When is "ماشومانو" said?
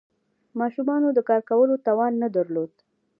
0.59-1.07